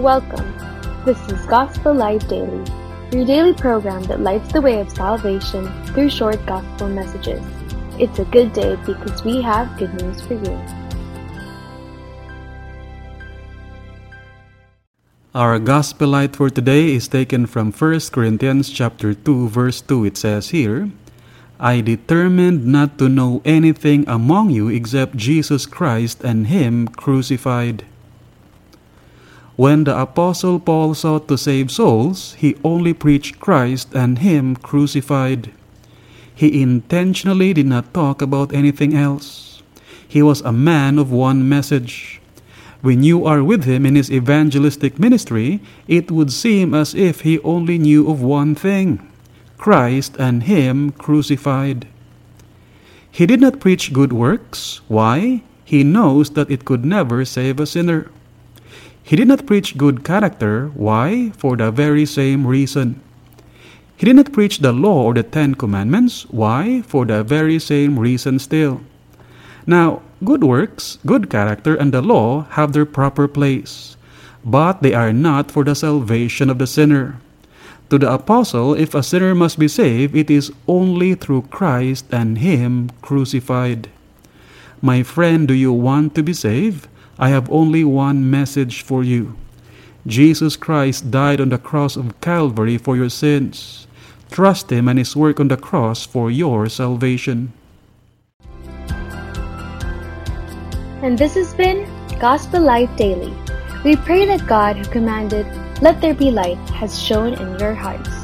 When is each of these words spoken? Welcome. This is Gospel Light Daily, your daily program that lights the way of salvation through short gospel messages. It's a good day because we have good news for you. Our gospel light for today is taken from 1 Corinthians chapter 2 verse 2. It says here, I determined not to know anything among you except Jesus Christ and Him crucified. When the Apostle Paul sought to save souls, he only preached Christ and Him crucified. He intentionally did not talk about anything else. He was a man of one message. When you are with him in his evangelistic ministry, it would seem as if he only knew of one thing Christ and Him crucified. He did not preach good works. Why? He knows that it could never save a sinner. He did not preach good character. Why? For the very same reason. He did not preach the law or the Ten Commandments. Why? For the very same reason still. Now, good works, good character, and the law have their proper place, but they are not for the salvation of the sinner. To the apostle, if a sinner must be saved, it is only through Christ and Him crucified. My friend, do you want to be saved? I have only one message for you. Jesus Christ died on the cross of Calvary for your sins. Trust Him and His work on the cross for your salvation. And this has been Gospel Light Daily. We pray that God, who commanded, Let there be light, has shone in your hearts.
Welcome. 0.00 0.56
This 1.04 1.20
is 1.28 1.44
Gospel 1.44 1.92
Light 1.92 2.26
Daily, 2.26 2.64
your 3.12 3.28
daily 3.28 3.52
program 3.52 4.00
that 4.04 4.24
lights 4.24 4.50
the 4.50 4.62
way 4.64 4.80
of 4.80 4.88
salvation 4.88 5.68
through 5.92 6.08
short 6.08 6.40
gospel 6.46 6.88
messages. 6.88 7.44
It's 8.00 8.18
a 8.18 8.24
good 8.24 8.54
day 8.54 8.80
because 8.88 9.22
we 9.28 9.42
have 9.42 9.76
good 9.76 9.92
news 10.00 10.24
for 10.24 10.40
you. 10.40 10.56
Our 15.34 15.58
gospel 15.58 16.16
light 16.16 16.34
for 16.34 16.48
today 16.48 16.96
is 16.96 17.06
taken 17.06 17.44
from 17.44 17.68
1 17.68 18.00
Corinthians 18.08 18.72
chapter 18.72 19.12
2 19.12 19.52
verse 19.52 19.82
2. 19.82 20.06
It 20.06 20.16
says 20.16 20.48
here, 20.48 20.88
I 21.60 21.82
determined 21.82 22.64
not 22.64 22.96
to 23.04 23.10
know 23.10 23.42
anything 23.44 24.08
among 24.08 24.48
you 24.48 24.72
except 24.72 25.20
Jesus 25.20 25.66
Christ 25.66 26.24
and 26.24 26.46
Him 26.46 26.88
crucified. 26.88 27.84
When 29.60 29.84
the 29.84 29.92
Apostle 29.92 30.58
Paul 30.58 30.94
sought 30.94 31.28
to 31.28 31.36
save 31.36 31.70
souls, 31.70 32.32
he 32.40 32.56
only 32.64 32.94
preached 32.94 33.40
Christ 33.40 33.92
and 33.92 34.16
Him 34.16 34.56
crucified. 34.56 35.52
He 36.34 36.62
intentionally 36.62 37.52
did 37.52 37.66
not 37.66 37.92
talk 37.92 38.22
about 38.22 38.54
anything 38.54 38.96
else. 38.96 39.60
He 40.08 40.22
was 40.22 40.40
a 40.40 40.50
man 40.50 40.98
of 40.98 41.12
one 41.12 41.46
message. 41.46 42.22
When 42.80 43.04
you 43.04 43.26
are 43.26 43.44
with 43.44 43.64
him 43.64 43.84
in 43.84 43.96
his 43.96 44.10
evangelistic 44.10 44.98
ministry, 44.98 45.60
it 45.86 46.10
would 46.10 46.32
seem 46.32 46.72
as 46.72 46.94
if 46.94 47.20
he 47.20 47.38
only 47.40 47.76
knew 47.76 48.08
of 48.08 48.22
one 48.22 48.54
thing 48.54 49.12
Christ 49.58 50.16
and 50.18 50.44
Him 50.44 50.90
crucified. 50.92 51.86
He 53.12 53.26
did 53.26 53.42
not 53.42 53.60
preach 53.60 53.92
good 53.92 54.14
works. 54.14 54.80
Why? 54.88 55.42
He 55.66 55.84
knows 55.84 56.30
that 56.30 56.50
it 56.50 56.64
could 56.64 56.86
never 56.86 57.26
save 57.26 57.60
a 57.60 57.66
sinner. 57.66 58.08
He 59.10 59.16
did 59.16 59.26
not 59.26 59.42
preach 59.44 59.74
good 59.76 60.04
character. 60.04 60.70
Why? 60.78 61.32
For 61.36 61.56
the 61.56 61.72
very 61.72 62.06
same 62.06 62.46
reason. 62.46 63.02
He 63.96 64.06
did 64.06 64.14
not 64.14 64.30
preach 64.30 64.62
the 64.62 64.70
law 64.70 65.10
or 65.10 65.14
the 65.14 65.24
Ten 65.24 65.56
Commandments. 65.56 66.30
Why? 66.30 66.82
For 66.86 67.04
the 67.04 67.24
very 67.24 67.58
same 67.58 67.98
reason 67.98 68.38
still. 68.38 68.82
Now, 69.66 70.02
good 70.22 70.44
works, 70.44 70.98
good 71.04 71.28
character, 71.28 71.74
and 71.74 71.90
the 71.90 72.02
law 72.02 72.46
have 72.54 72.70
their 72.70 72.86
proper 72.86 73.26
place, 73.26 73.96
but 74.44 74.80
they 74.80 74.94
are 74.94 75.12
not 75.12 75.50
for 75.50 75.64
the 75.64 75.74
salvation 75.74 76.48
of 76.48 76.62
the 76.62 76.70
sinner. 76.70 77.18
To 77.90 77.98
the 77.98 78.14
apostle, 78.14 78.78
if 78.78 78.94
a 78.94 79.02
sinner 79.02 79.34
must 79.34 79.58
be 79.58 79.66
saved, 79.66 80.14
it 80.14 80.30
is 80.30 80.54
only 80.68 81.16
through 81.16 81.50
Christ 81.50 82.06
and 82.14 82.38
Him 82.38 82.94
crucified. 83.02 83.90
My 84.80 85.02
friend, 85.02 85.48
do 85.48 85.54
you 85.54 85.72
want 85.72 86.14
to 86.14 86.22
be 86.22 86.32
saved? 86.32 86.86
I 87.20 87.28
have 87.28 87.52
only 87.52 87.84
one 87.84 88.30
message 88.30 88.80
for 88.80 89.04
you. 89.04 89.36
Jesus 90.06 90.56
Christ 90.56 91.10
died 91.10 91.38
on 91.38 91.50
the 91.50 91.58
cross 91.58 91.94
of 91.94 92.18
Calvary 92.22 92.78
for 92.78 92.96
your 92.96 93.10
sins. 93.10 93.86
Trust 94.30 94.72
Him 94.72 94.88
and 94.88 94.98
His 94.98 95.14
work 95.14 95.38
on 95.38 95.48
the 95.48 95.58
cross 95.58 96.06
for 96.06 96.30
your 96.30 96.66
salvation. 96.70 97.52
And 101.02 101.18
this 101.18 101.34
has 101.34 101.52
been 101.52 101.84
Gospel 102.18 102.62
Light 102.62 102.96
Daily. 102.96 103.36
We 103.84 103.96
pray 103.96 104.24
that 104.24 104.46
God, 104.46 104.76
who 104.76 104.84
commanded, 104.84 105.46
Let 105.82 106.00
there 106.00 106.14
be 106.14 106.30
light, 106.30 106.58
has 106.70 107.02
shone 107.02 107.34
in 107.34 107.58
your 107.58 107.74
hearts. 107.74 108.19